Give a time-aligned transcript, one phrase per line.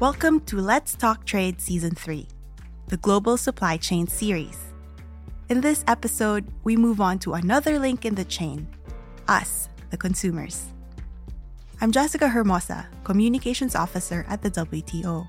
[0.00, 2.28] Welcome to Let's Talk Trade Season 3,
[2.86, 4.56] the Global Supply Chain series.
[5.48, 8.68] In this episode, we move on to another link in the chain
[9.26, 10.66] us, the consumers.
[11.80, 15.26] I'm Jessica Hermosa, Communications Officer at the WTO.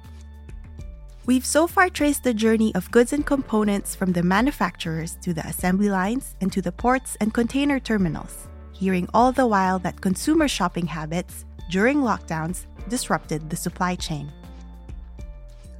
[1.25, 5.47] We've so far traced the journey of goods and components from the manufacturers to the
[5.47, 10.47] assembly lines and to the ports and container terminals, hearing all the while that consumer
[10.47, 14.31] shopping habits during lockdowns disrupted the supply chain.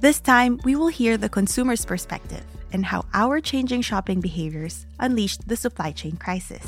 [0.00, 5.46] This time, we will hear the consumer's perspective and how our changing shopping behaviors unleashed
[5.46, 6.66] the supply chain crisis.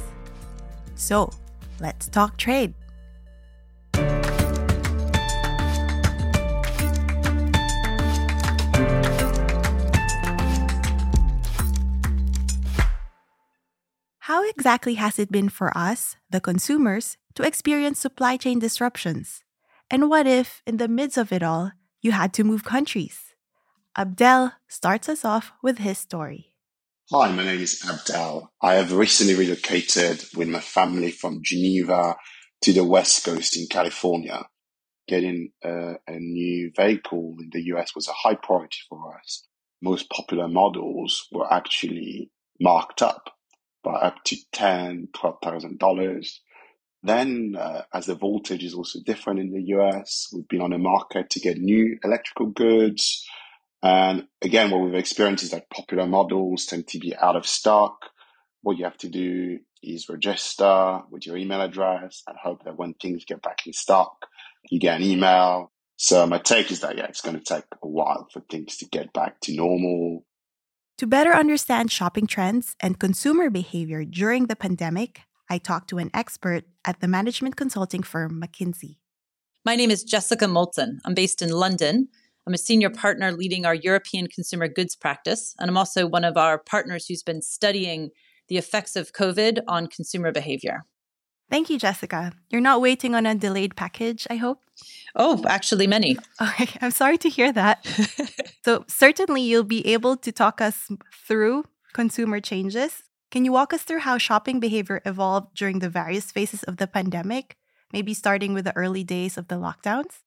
[0.97, 1.33] So,
[1.81, 2.75] let's talk trade.
[14.19, 19.43] How exactly has it been for us, the consumers, to experience supply chain disruptions?
[19.91, 23.35] And what if, in the midst of it all, you had to move countries?
[23.97, 26.49] Abdel starts us off with his story.
[27.13, 28.51] Hi, my name is Abdel.
[28.61, 32.17] I have recently relocated with my family from Geneva
[32.63, 34.47] to the West Coast in California.
[35.07, 39.47] Getting a, a new vehicle in the US was a high priority for us.
[39.81, 42.31] Most popular models were actually
[42.61, 43.31] marked up
[43.85, 46.41] by up to ten, twelve thousand dollars.
[47.03, 50.79] Then, uh, as the voltage is also different in the US, we've been on the
[50.79, 53.27] market to get new electrical goods.
[53.83, 58.11] And again, what we've experienced is that popular models tend to be out of stock.
[58.63, 62.95] What you have to do is register with your email address and hope that when
[62.95, 64.27] things get back in stock,
[64.71, 65.73] you get an email.
[65.97, 68.87] So my take is that, yeah, it's going to take a while for things to
[68.87, 70.25] get back to normal.
[70.99, 76.11] To better understand shopping trends and consumer behavior during the pandemic, I talked to an
[76.15, 78.97] expert at the management consulting firm McKinsey.
[79.65, 81.01] My name is Jessica Moulton.
[81.05, 82.09] I'm based in London.
[82.47, 86.37] I'm a senior partner leading our European consumer goods practice, and I'm also one of
[86.37, 88.11] our partners who's been studying
[88.49, 90.83] the effects of COVID on consumer behavior.
[91.49, 92.33] Thank you, Jessica.
[92.51, 94.59] You're not waiting on a delayed package, I hope?
[95.15, 96.17] Oh, actually, many.
[96.41, 97.87] Okay, I'm sorry to hear that.
[98.65, 100.89] so, certainly, you'll be able to talk us
[101.29, 103.03] through consumer changes.
[103.33, 106.87] Can you walk us through how shopping behavior evolved during the various phases of the
[106.87, 107.57] pandemic,
[107.91, 110.21] maybe starting with the early days of the lockdowns?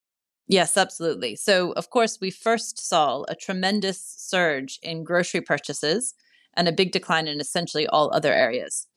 [0.48, 1.36] Yes, absolutely.
[1.36, 6.16] So, of course, we first saw a tremendous surge in grocery purchases
[6.58, 8.88] and a big decline in essentially all other areas.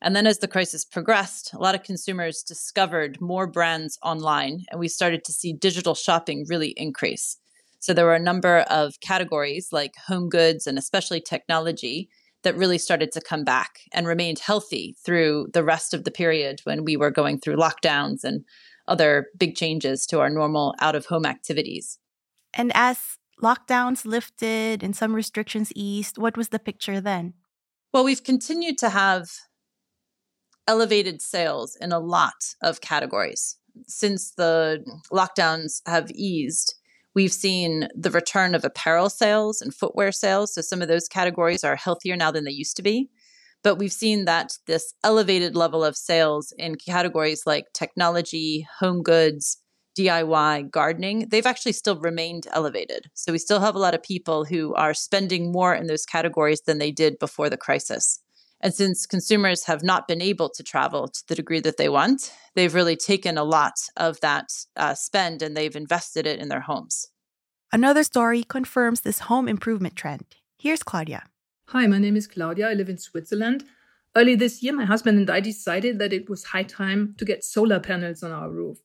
[0.00, 4.78] And then as the crisis progressed, a lot of consumers discovered more brands online, and
[4.78, 7.36] we started to see digital shopping really increase.
[7.80, 12.08] So there were a number of categories like home goods and especially technology
[12.46, 16.60] that really started to come back and remained healthy through the rest of the period
[16.62, 18.44] when we were going through lockdowns and
[18.86, 21.98] other big changes to our normal out of home activities.
[22.54, 27.34] And as lockdowns lifted and some restrictions eased, what was the picture then?
[27.92, 29.28] Well, we've continued to have
[30.68, 33.56] elevated sales in a lot of categories.
[33.88, 36.76] Since the lockdowns have eased,
[37.16, 40.52] We've seen the return of apparel sales and footwear sales.
[40.52, 43.08] So some of those categories are healthier now than they used to be.
[43.64, 49.56] But we've seen that this elevated level of sales in categories like technology, home goods,
[49.98, 53.06] DIY, gardening, they've actually still remained elevated.
[53.14, 56.60] So we still have a lot of people who are spending more in those categories
[56.66, 58.20] than they did before the crisis.
[58.60, 62.32] And since consumers have not been able to travel to the degree that they want,
[62.54, 66.60] they've really taken a lot of that uh, spend and they've invested it in their
[66.60, 67.08] homes.
[67.72, 70.24] Another story confirms this home improvement trend.
[70.58, 71.24] Here's Claudia.
[71.68, 72.70] Hi, my name is Claudia.
[72.70, 73.64] I live in Switzerland.
[74.16, 77.44] Early this year, my husband and I decided that it was high time to get
[77.44, 78.78] solar panels on our roof.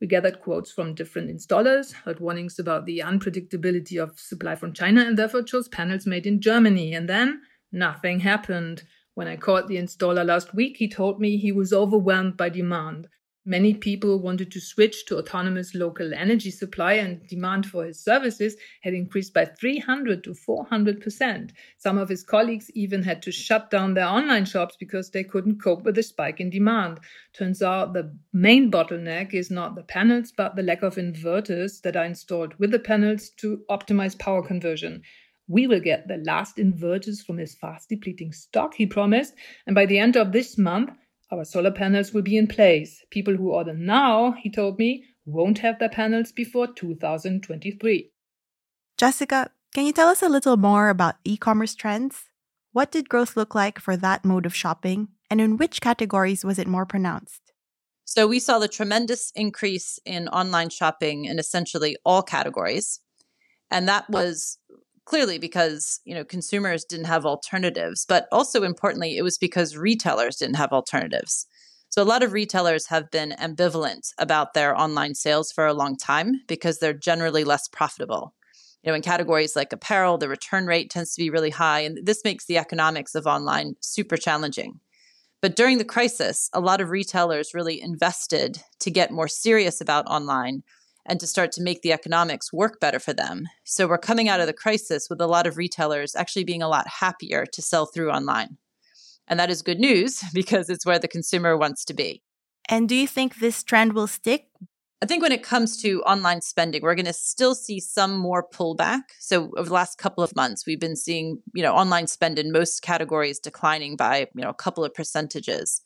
[0.00, 5.02] We gathered quotes from different installers, heard warnings about the unpredictability of supply from China,
[5.02, 6.94] and therefore chose panels made in Germany.
[6.94, 8.84] And then nothing happened.
[9.14, 13.08] When I called the installer last week, he told me he was overwhelmed by demand.
[13.46, 18.54] Many people wanted to switch to autonomous local energy supply, and demand for his services
[18.82, 21.50] had increased by 300 to 400%.
[21.78, 25.62] Some of his colleagues even had to shut down their online shops because they couldn't
[25.62, 27.00] cope with the spike in demand.
[27.32, 31.96] Turns out the main bottleneck is not the panels, but the lack of inverters that
[31.96, 35.02] are installed with the panels to optimize power conversion.
[35.50, 39.34] We will get the last inverters from his fast depleting stock, he promised,
[39.66, 40.90] and by the end of this month,
[41.32, 43.04] our solar panels will be in place.
[43.10, 48.12] People who order now, he told me, won't have their panels before 2023.
[48.96, 52.26] Jessica, can you tell us a little more about e commerce trends?
[52.70, 56.60] What did growth look like for that mode of shopping, and in which categories was
[56.60, 57.42] it more pronounced?
[58.04, 63.00] So, we saw the tremendous increase in online shopping in essentially all categories.
[63.70, 64.58] And that was
[65.04, 70.36] clearly because, you know, consumers didn't have alternatives, but also importantly, it was because retailers
[70.36, 71.46] didn't have alternatives.
[71.88, 75.96] So a lot of retailers have been ambivalent about their online sales for a long
[75.96, 78.32] time because they're generally less profitable.
[78.84, 81.98] You know, in categories like apparel, the return rate tends to be really high, and
[82.06, 84.80] this makes the economics of online super challenging.
[85.42, 90.06] But during the crisis, a lot of retailers really invested to get more serious about
[90.06, 90.62] online
[91.06, 93.44] and to start to make the economics work better for them.
[93.64, 96.68] So we're coming out of the crisis with a lot of retailers actually being a
[96.68, 98.58] lot happier to sell through online.
[99.26, 102.22] And that is good news because it's where the consumer wants to be.
[102.68, 104.46] And do you think this trend will stick?
[105.02, 108.46] I think when it comes to online spending, we're going to still see some more
[108.46, 109.00] pullback.
[109.18, 112.52] So over the last couple of months, we've been seeing, you know, online spend in
[112.52, 115.80] most categories declining by, you know, a couple of percentages.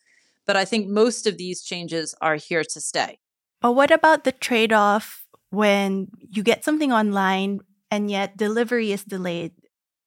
[0.47, 3.21] But I think most of these changes are here to stay.
[3.65, 9.53] But what about the trade-off when you get something online and yet delivery is delayed?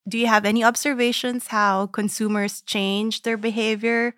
[0.07, 4.13] Do you have any observations how consumers change their behavior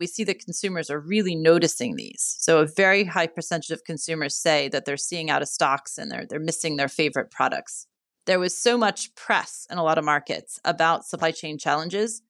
[0.00, 2.36] we see that consumers are really noticing these.
[2.38, 6.10] So a very high percentage of consumers say that they're seeing out of stocks and
[6.10, 7.86] they're they're missing their favorite products.
[8.26, 12.22] There was so much press in a lot of markets about supply chain challenges.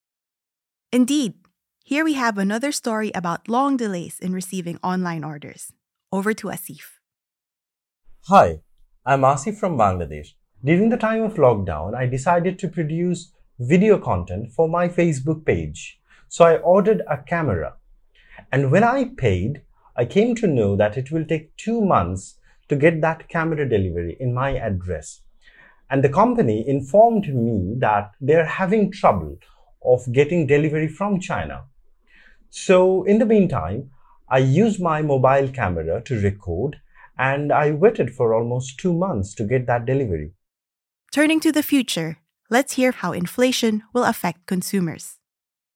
[0.93, 1.35] Indeed.
[1.85, 5.73] Here we have another story about long delays in receiving online orders.
[6.14, 7.00] Over to Asif.
[8.28, 8.61] Hi,
[9.05, 10.28] I'm Asif from Bangladesh.
[10.64, 15.99] During the time of lockdown, I decided to produce video content for my Facebook page.
[16.28, 17.75] So I ordered a camera.
[18.52, 19.62] And when I paid,
[19.96, 22.38] I came to know that it will take two months
[22.69, 25.22] to get that camera delivery in my address.
[25.90, 29.38] And the company informed me that they're having trouble
[29.84, 31.64] of getting delivery from China.
[32.50, 33.90] So in the meantime,
[34.29, 36.76] I used my mobile camera to record
[37.19, 40.32] and I waited for almost two months to get that delivery.
[41.12, 42.19] Turning to the future,
[42.50, 45.19] let's hear how inflation will affect consumers.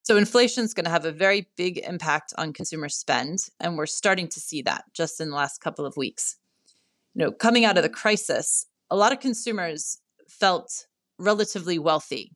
[0.02, 3.84] So inflation is going to have a very big impact on consumer spend, and we're
[3.84, 6.36] starting to see that just in the last couple of weeks.
[7.14, 10.86] You know, coming out of the crisis, a lot of consumers felt
[11.18, 12.32] relatively wealthy.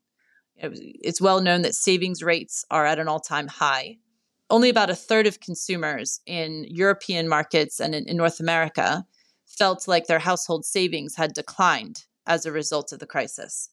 [0.56, 3.96] It's well known that savings rates are at an all-time high.
[4.52, 9.06] Only about a third of consumers in European markets and in, in North America
[9.46, 13.70] felt like their household savings had declined as a result of the crisis.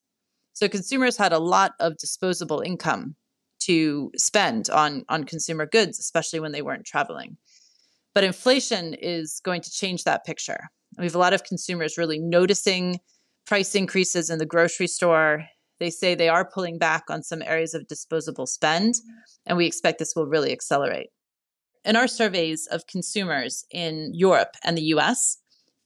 [0.54, 3.18] So consumers had a lot of disposable income
[3.64, 7.36] to spend on on consumer goods, especially when they weren't traveling.
[8.16, 10.70] But inflation is going to change that picture.
[10.98, 13.02] We have a lot of consumers really noticing
[13.46, 15.44] price increases in the grocery store.
[15.80, 18.96] They say they are pulling back on some areas of disposable spend,
[19.46, 21.10] and we expect this will really accelerate.
[21.86, 25.38] In our surveys of consumers in Europe and the US,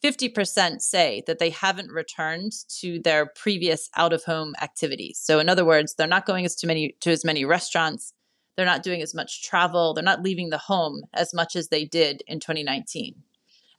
[0.03, 5.19] 50% say that they haven't returned to their previous out of home activities.
[5.23, 8.13] So in other words, they're not going as to many to as many restaurants,
[8.57, 11.85] they're not doing as much travel, they're not leaving the home as much as they
[11.85, 13.15] did in 2019.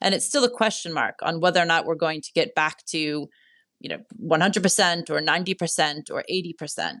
[0.01, 2.83] And it's still a question mark on whether or not we're going to get back
[2.87, 3.29] to,
[3.85, 6.93] you know, 100% or 90% or 80%.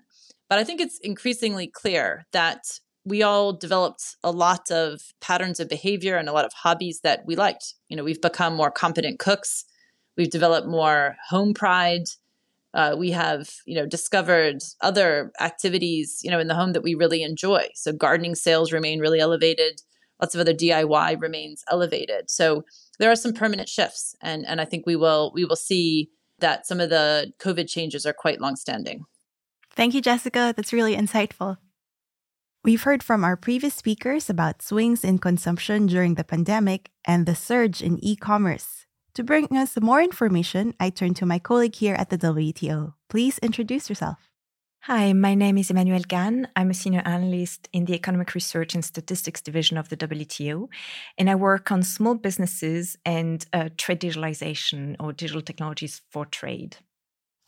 [0.47, 2.61] But I think it's increasingly clear that
[3.03, 7.23] we all developed a lot of patterns of behavior and a lot of hobbies that
[7.25, 7.73] we liked.
[7.89, 9.65] You know, we've become more competent cooks.
[10.15, 12.03] We've developed more home pride.
[12.75, 16.93] Uh, we have, you know, discovered other activities, you know, in the home that we
[16.93, 17.67] really enjoy.
[17.73, 19.81] So gardening sales remain really elevated.
[20.21, 22.29] Lots of other DIY remains elevated.
[22.29, 22.63] So
[22.99, 26.67] there are some permanent shifts, and and I think we will we will see that
[26.67, 29.05] some of the COVID changes are quite longstanding.
[29.75, 30.53] Thank you, Jessica.
[30.55, 31.57] That's really insightful.
[32.63, 37.35] We've heard from our previous speakers about swings in consumption during the pandemic and the
[37.35, 38.85] surge in e commerce.
[39.13, 42.93] To bring us more information, I turn to my colleague here at the WTO.
[43.07, 44.34] Please introduce yourself.
[44.87, 46.45] Hi, my name is Emmanuelle Ganne.
[46.55, 50.67] I'm a senior analyst in the Economic Research and Statistics Division of the WTO,
[51.17, 56.77] and I work on small businesses and uh, trade digitalization or digital technologies for trade.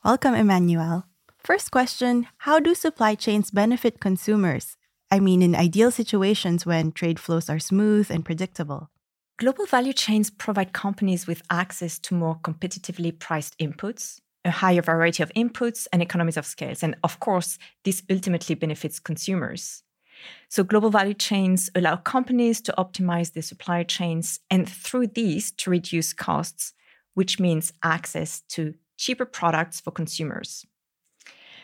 [0.04, 1.04] Welcome, Emmanuelle.
[1.38, 4.76] First question How do supply chains benefit consumers
[5.12, 8.90] I mean, in ideal situations when trade flows are smooth and predictable.
[9.38, 15.24] Global value chains provide companies with access to more competitively priced inputs, a higher variety
[15.24, 16.76] of inputs, and economies of scale.
[16.82, 19.84] And of course, this ultimately benefits consumers.
[20.50, 25.70] So, global value chains allow companies to optimize their supply chains and through these to
[25.70, 26.74] reduce costs,
[27.14, 30.66] which means access to cheaper products for consumers.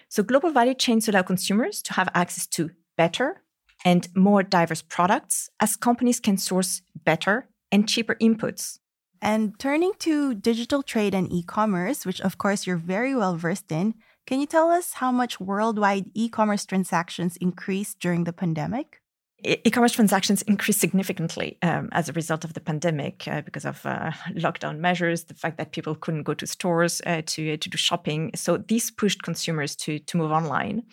[0.10, 3.42] So, global value chains allow consumers to have access to better
[3.84, 8.80] and more diverse products as companies can source better and cheaper inputs.
[9.24, 13.72] And turning to digital trade and e commerce, which of course you're very well versed
[13.72, 13.94] in,
[14.28, 19.00] can you tell us how much worldwide e commerce transactions increased during the pandemic?
[19.46, 24.12] E-commerce transactions increased significantly um, as a result of the pandemic uh, because of uh,
[24.36, 28.32] lockdown measures, the fact that people couldn't go to stores uh, to to do shopping.
[28.36, 30.84] So this pushed consumers to to move online.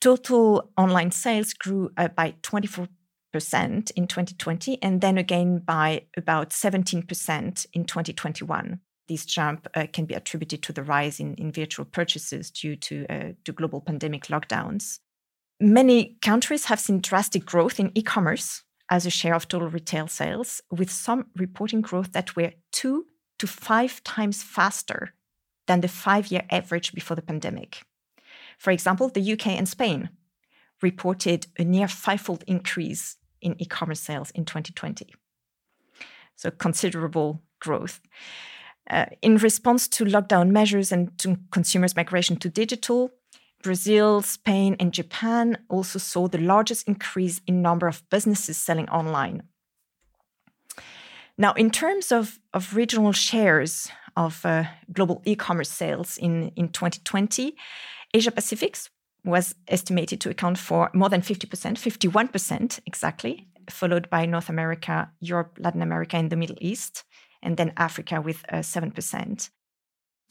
[0.00, 2.88] Total online sales grew uh, by twenty four
[3.32, 9.86] percent in 2020, and then again by about seventeen percent in 2021 this jump uh,
[9.92, 13.80] can be attributed to the rise in, in virtual purchases due to, uh, to global
[13.80, 15.00] pandemic lockdowns.
[15.58, 20.06] Many countries have seen drastic growth in e commerce as a share of total retail
[20.06, 23.06] sales, with some reporting growth that were two
[23.38, 25.14] to five times faster
[25.66, 27.82] than the five year average before the pandemic.
[28.58, 30.10] For example, the UK and Spain
[30.82, 35.14] reported a near fivefold increase in e commerce sales in 2020.
[36.36, 38.00] So, considerable growth.
[38.90, 43.10] Uh, in response to lockdown measures and to consumers' migration to digital,
[43.62, 49.42] Brazil, Spain, and Japan also saw the largest increase in number of businesses selling online.
[51.36, 57.56] Now, in terms of, of regional shares of uh, global e-commerce sales in, in 2020,
[58.14, 58.76] Asia Pacific
[59.28, 65.58] was estimated to account for more than 50%, 51% exactly, followed by North America, Europe,
[65.60, 67.04] Latin America, and the Middle East,
[67.42, 69.50] and then Africa with uh, 7%.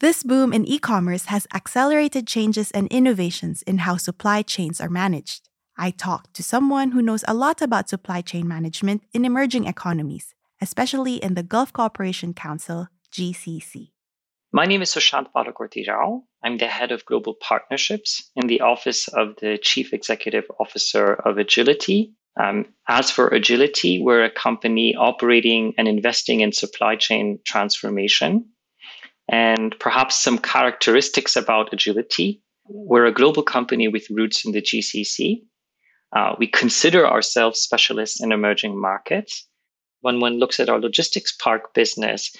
[0.00, 4.88] This boom in e commerce has accelerated changes and innovations in how supply chains are
[4.88, 5.48] managed.
[5.76, 10.34] I talked to someone who knows a lot about supply chain management in emerging economies,
[10.60, 13.90] especially in the Gulf Cooperation Council, GCC.
[14.52, 16.22] My name is Sushant Balakortirao.
[16.44, 21.38] I'm the head of global partnerships in the office of the chief executive officer of
[21.38, 22.12] Agility.
[22.40, 28.46] Um, as for Agility, we're a company operating and investing in supply chain transformation
[29.28, 32.42] and perhaps some characteristics about agility.
[32.66, 35.42] We're a global company with roots in the GCC.
[36.16, 39.46] Uh, we consider ourselves specialists in emerging markets.
[40.00, 42.34] When one looks at our logistics park business,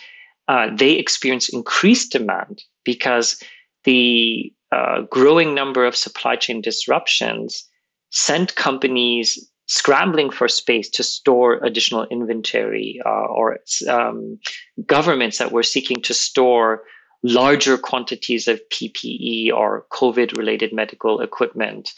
[0.46, 3.42] uh, they experience increased demand because
[3.88, 7.64] the uh, growing number of supply chain disruptions
[8.10, 14.38] sent companies scrambling for space to store additional inventory uh, or um,
[14.84, 16.82] governments that were seeking to store
[17.22, 21.90] larger quantities of PPE or COVID related medical equipment.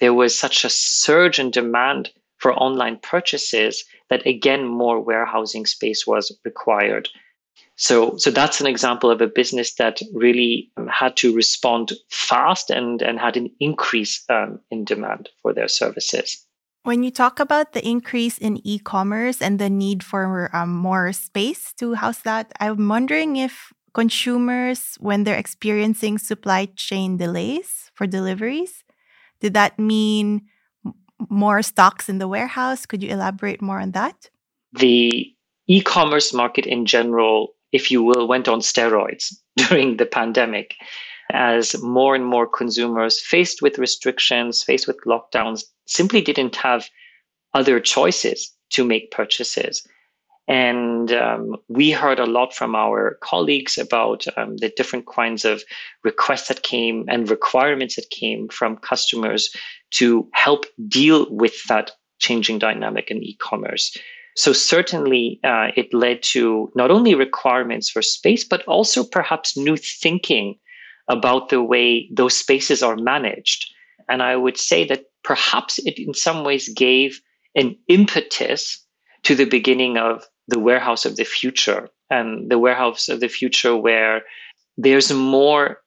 [0.00, 6.06] There was such a surge in demand for online purchases that again, more warehousing space
[6.06, 7.10] was required.
[7.76, 13.02] So, so that's an example of a business that really had to respond fast and,
[13.02, 16.46] and had an increase um, in demand for their services.
[16.84, 21.12] When you talk about the increase in e commerce and the need for um, more
[21.12, 28.06] space to house that, I'm wondering if consumers, when they're experiencing supply chain delays for
[28.06, 28.84] deliveries,
[29.40, 30.42] did that mean
[31.30, 32.86] more stocks in the warehouse?
[32.86, 34.28] Could you elaborate more on that?
[34.74, 35.32] The
[35.66, 40.76] e commerce market in general, if you will, went on steroids during the pandemic
[41.32, 46.88] as more and more consumers faced with restrictions, faced with lockdowns, simply didn't have
[47.52, 49.86] other choices to make purchases.
[50.46, 55.64] And um, we heard a lot from our colleagues about um, the different kinds of
[56.04, 59.50] requests that came and requirements that came from customers
[59.92, 63.96] to help deal with that changing dynamic in e commerce.
[64.36, 69.76] So, certainly, uh, it led to not only requirements for space, but also perhaps new
[69.76, 70.58] thinking
[71.08, 73.72] about the way those spaces are managed.
[74.08, 77.20] And I would say that perhaps it in some ways gave
[77.54, 78.84] an impetus
[79.22, 83.76] to the beginning of the warehouse of the future and the warehouse of the future
[83.76, 84.22] where
[84.76, 85.80] there's more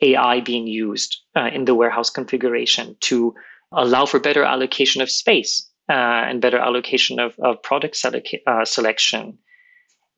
[0.00, 3.34] AI being used uh, in the warehouse configuration to
[3.72, 7.98] allow for better allocation of space and better allocation of, of product
[8.46, 9.38] uh, selection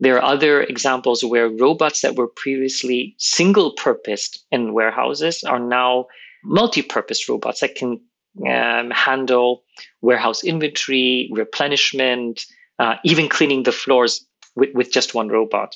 [0.00, 6.06] there are other examples where robots that were previously single purposed in warehouses are now
[6.44, 8.00] multi purpose robots that can
[8.46, 9.62] um, handle
[10.02, 12.44] warehouse inventory, replenishment,
[12.78, 15.74] uh, even cleaning the floors with, with just one robot.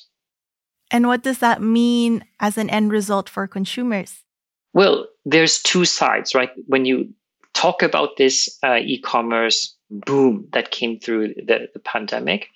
[0.91, 4.23] And what does that mean as an end result for consumers?
[4.75, 6.51] Well, there's two sides, right?
[6.67, 7.09] When you
[7.55, 12.49] talk about this uh, e commerce boom that came through the, the pandemic,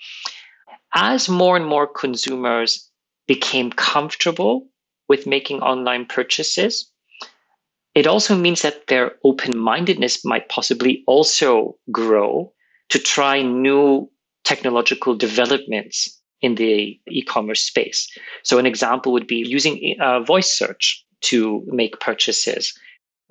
[0.95, 2.91] as more and more consumers
[3.27, 4.69] became comfortable
[5.09, 6.91] with making online purchases,
[7.95, 12.53] it also means that their open mindedness might possibly also grow
[12.91, 14.11] to try new
[14.45, 18.09] technological developments in the e-commerce space.
[18.43, 22.79] So an example would be using uh, voice search to make purchases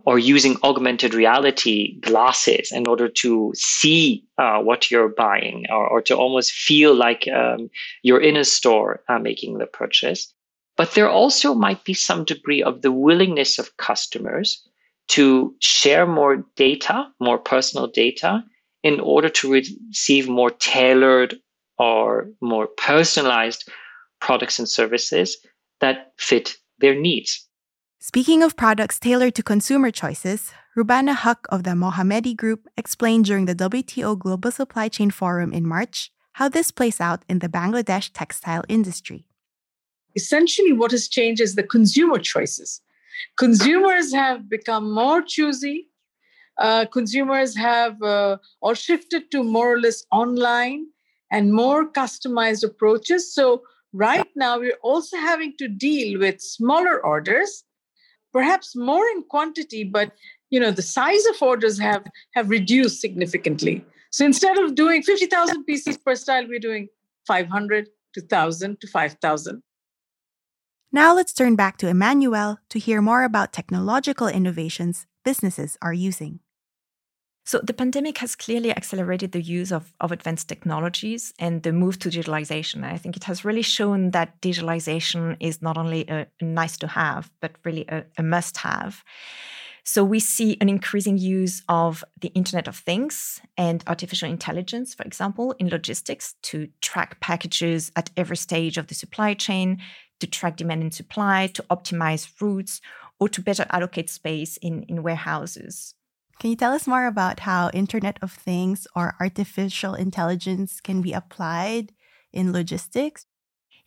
[0.05, 6.01] or using augmented reality glasses in order to see uh, what you're buying or, or,
[6.01, 7.69] to almost feel like um,
[8.01, 10.33] you're in a store uh, making the purchase.
[10.75, 14.61] But there also might be some degree of the willingness of customers
[15.09, 18.43] to share more data, more personal data,
[18.83, 21.35] in order to receive more tailored
[21.77, 23.69] or more personalized
[24.19, 25.37] products and services
[25.79, 27.47] that fit their needs.
[28.05, 33.45] Speaking of products tailored to consumer choices, Rubana Huq of the Mohammadi Group explained during
[33.45, 38.11] the WTO Global Supply Chain Forum in March how this plays out in the Bangladesh
[38.13, 39.25] textile industry.
[40.17, 42.81] Essentially, what has changed is the consumer choices.
[43.37, 45.87] Consumers have become more choosy.
[46.57, 48.35] Uh, consumers have uh,
[48.73, 50.87] shifted to more or less online
[51.31, 53.33] and more customized approaches.
[53.33, 57.63] So, right now, we're also having to deal with smaller orders
[58.33, 60.11] perhaps more in quantity, but
[60.49, 63.85] you know the size of orders have have reduced significantly.
[64.11, 66.87] So instead of doing 50,000 pieces per style, we're doing
[67.25, 69.63] 500 to 1,000 to 5,000.
[70.91, 76.41] Now let's turn back to Emmanuelle to hear more about technological innovations businesses are using.
[77.45, 81.99] So, the pandemic has clearly accelerated the use of, of advanced technologies and the move
[81.99, 82.85] to digitalization.
[82.85, 87.29] I think it has really shown that digitalization is not only a, nice to have,
[87.41, 89.03] but really a, a must have.
[89.83, 95.03] So, we see an increasing use of the Internet of Things and artificial intelligence, for
[95.03, 99.81] example, in logistics to track packages at every stage of the supply chain,
[100.21, 102.79] to track demand and supply, to optimize routes,
[103.19, 105.95] or to better allocate space in, in warehouses.
[106.39, 111.13] Can you tell us more about how Internet of Things or artificial intelligence can be
[111.13, 111.93] applied
[112.33, 113.25] in logistics?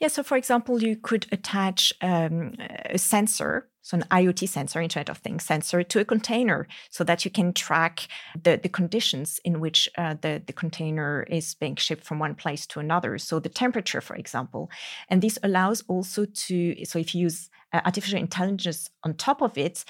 [0.01, 5.09] Yeah, so for example, you could attach um, a sensor, so an IoT sensor, Internet
[5.09, 8.09] of Things sensor, to a container so that you can track
[8.43, 12.67] the, the conditions in which uh, the, the container is being shipped from one place
[12.67, 13.17] to another.
[13.17, 14.71] So the temperature, for example.
[15.09, 19.57] And this allows also to, so if you use uh, artificial intelligence on top of
[19.57, 19.85] it,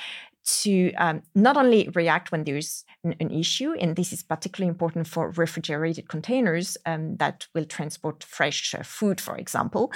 [0.47, 5.07] to um, not only react when there's an, an, issue, and this is particularly important
[5.09, 9.93] for refrigerated containers um, that will transport fresh uh, food, for example.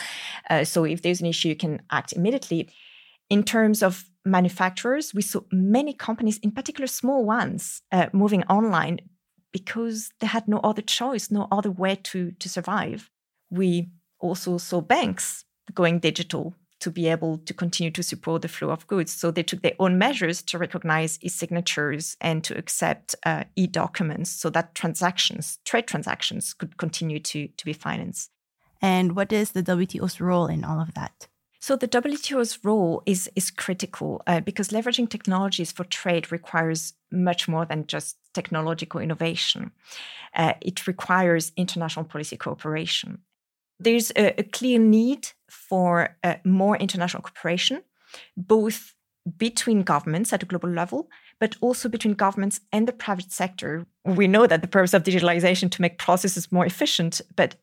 [0.49, 2.69] Uh, so if there's an issue, you can act immediately.
[3.29, 8.99] In terms of manufacturers, we saw many companies, in particular small ones, uh, moving online
[9.53, 13.09] because they had no other choice, no other way to, to survive.
[13.51, 18.71] We also saw banks going digital to be able to continue to support the flow
[18.71, 19.13] of goods.
[19.13, 24.51] So they took their own measures to recognize e-signatures and to accept uh, e-documents so
[24.51, 28.31] that transactions, trade transactions, could continue to, to be financed.
[28.83, 31.29] And what is the WTO's role in all of that?
[31.63, 37.49] So the WTO's role is is critical uh, because leveraging technologies for trade requires much
[37.49, 39.73] more than just technological innovation.
[40.35, 43.19] Uh, it requires international policy cooperation
[43.81, 47.83] there's a, a clear need for more international cooperation,
[48.37, 48.95] both
[49.37, 53.87] between governments at a global level, but also between governments and the private sector.
[54.05, 57.57] We know that the purpose of digitalization to make processes more efficient, but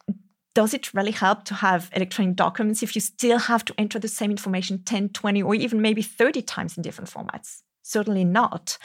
[0.54, 4.08] does it really help to have electronic documents if you still have to enter the
[4.08, 7.62] same information 10, 20, or even maybe 30 times in different formats?
[7.84, 8.78] Certainly not.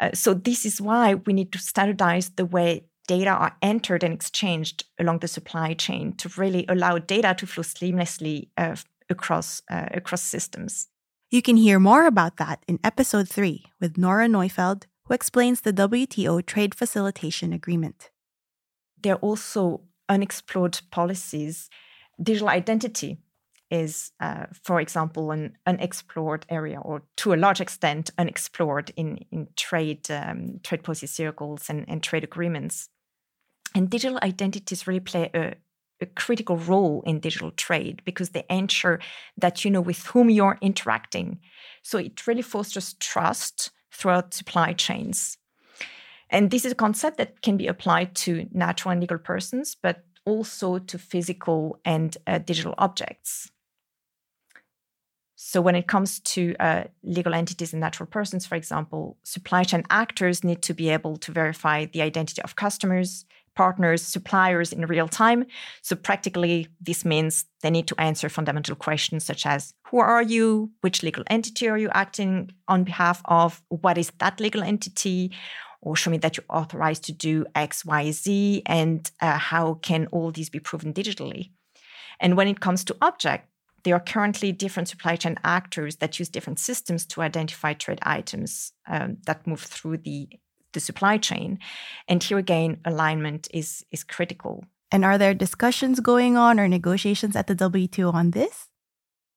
[0.00, 4.14] Uh, so, this is why we need to standardize the way data are entered and
[4.14, 8.76] exchanged along the supply chain to really allow data to flow seamlessly uh,
[9.08, 10.86] across uh, across systems.
[11.28, 15.72] You can hear more about that in episode 3 with Nora Neufeld, who explains the
[15.72, 18.10] WTO Trade Facilitation Agreement.
[19.02, 21.68] There are also unexplored policies.
[22.22, 23.18] Digital identity
[23.70, 29.48] is, uh, for example, an unexplored area, or to a large extent, unexplored in, in
[29.56, 32.88] trade um, trade policy circles and, and trade agreements.
[33.74, 35.54] And digital identities really play a,
[36.00, 39.00] a critical role in digital trade because they ensure
[39.36, 41.38] that you know with whom you're interacting.
[41.82, 45.38] So it really fosters trust throughout supply chains.
[46.30, 50.04] And this is a concept that can be applied to natural and legal persons, but
[50.24, 53.50] also to physical and uh, digital objects.
[55.42, 59.84] So, when it comes to uh, legal entities and natural persons, for example, supply chain
[59.88, 63.24] actors need to be able to verify the identity of customers,
[63.56, 65.44] partners, suppliers in real time.
[65.82, 70.70] So, practically, this means they need to answer fundamental questions such as Who are you?
[70.80, 73.62] Which legal entity are you acting on behalf of?
[73.68, 75.32] What is that legal entity?
[75.82, 80.08] Or show me that you're authorized to do X, Y, Z, and uh, how can
[80.12, 81.52] all these be proven digitally?
[82.20, 83.48] And when it comes to object,
[83.82, 88.72] there are currently different supply chain actors that use different systems to identify trade items
[88.86, 90.28] um, that move through the,
[90.72, 91.58] the supply chain.
[92.08, 94.64] And here again, alignment is, is critical.
[94.92, 98.68] And are there discussions going on or negotiations at the WTO on this?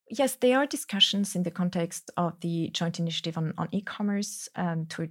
[0.09, 4.49] Yes, there are discussions in the context of the joint initiative on, on e commerce
[4.55, 5.09] um, to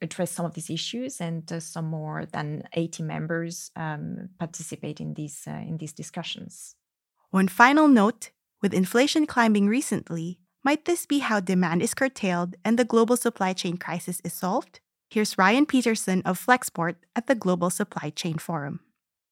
[0.00, 5.14] address some of these issues, and uh, some more than 80 members um, participate in
[5.14, 6.76] these, uh, in these discussions.
[7.30, 8.30] One final note
[8.62, 13.52] with inflation climbing recently, might this be how demand is curtailed and the global supply
[13.52, 14.80] chain crisis is solved?
[15.14, 18.80] Here's Ryan Peterson of Flexport at the Global Supply Chain Forum.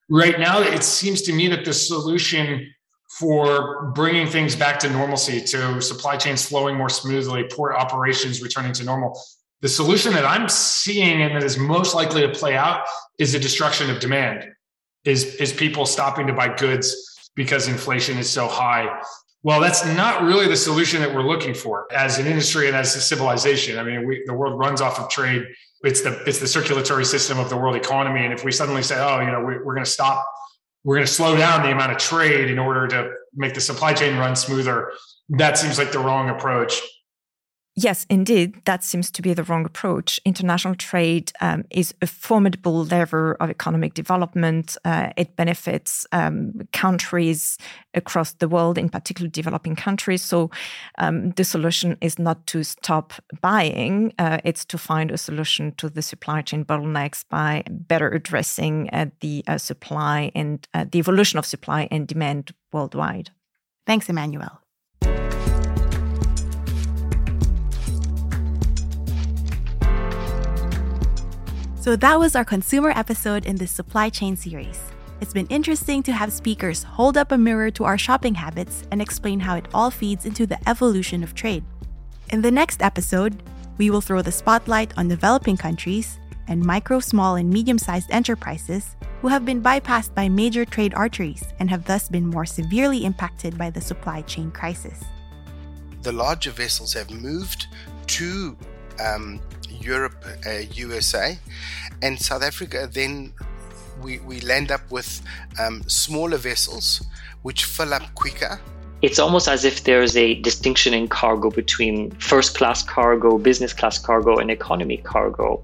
[0.09, 2.73] Right now, it seems to me that the solution
[3.19, 8.73] for bringing things back to normalcy, to supply chains flowing more smoothly, port operations returning
[8.75, 9.21] to normal,
[9.61, 12.87] the solution that I'm seeing and that is most likely to play out
[13.19, 14.45] is the destruction of demand,
[15.05, 18.89] is, is people stopping to buy goods because inflation is so high
[19.45, 22.95] well, that's not really the solution that we're looking for as an industry and as
[22.95, 23.77] a civilization.
[23.77, 25.45] I mean, we, the world runs off of trade.
[25.85, 28.25] It's the it's the circulatory system of the world economy.
[28.25, 30.25] And if we suddenly say, oh, you know, we, we're going to stop,
[30.85, 33.93] we're going to slow down the amount of trade in order to make the supply
[33.93, 34.93] chain run smoother,
[35.31, 36.81] that seems like the wrong approach.
[37.75, 40.21] Yes, indeed, that seems to be the wrong approach.
[40.27, 44.77] International trade um, is a formidable lever of economic development.
[44.85, 47.57] Uh, it benefits um, countries
[47.95, 50.21] across the world, in particular developing countries.
[50.21, 50.51] So
[50.99, 55.89] um, the solution is not to stop buying, uh, it's to find a solution to
[55.89, 61.39] the supply chain bottlenecks by better addressing uh, the uh, supply and uh, the evolution
[61.39, 63.31] of supply and demand worldwide.
[63.87, 64.62] Thanks, Emmanuelle.
[71.83, 74.81] So that was our consumer episode in this supply chain series.
[75.21, 79.03] It's been interesting to have speakers hold up a mirror to our shopping habits and
[79.03, 81.65] explain how it all feeds into the evolution of trade.
[82.31, 83.43] In the next episode,
[83.79, 88.95] we will throw the spotlight on developing countries and micro, small, and medium sized enterprises
[89.21, 93.59] who have been bypassed by major trade arteries and have thus been more severely impacted
[93.59, 95.03] by the supply chain crisis.
[96.03, 97.67] The larger vessels have moved
[98.07, 98.57] to
[99.03, 101.39] um, Europe, uh, USA,
[102.03, 102.89] and South Africa.
[102.91, 103.33] Then
[104.03, 105.23] we, we land up with
[105.59, 107.05] um, smaller vessels
[107.43, 108.61] which fill up quicker.
[109.03, 113.99] It's almost as if there's a distinction in cargo between first class cargo, business class
[113.99, 115.63] cargo, and economy cargo.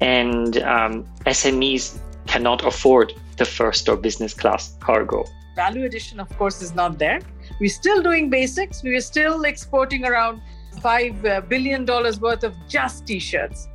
[0.00, 5.24] And um, SMEs cannot afford the first or business class cargo.
[5.54, 7.20] Value addition, of course, is not there.
[7.60, 8.82] We're still doing basics.
[8.82, 10.40] We're still exporting around
[10.80, 13.68] $5 uh, billion worth of just t shirts.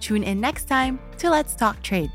[0.00, 2.10] Tune in next time to Let's Talk Trade.